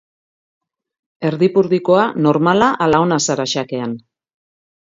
[1.31, 3.97] Erdipurdikoa, normala ala ona zara xakean?